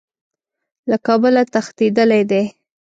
[0.89, 2.43] له کابله تښتېدلی دی.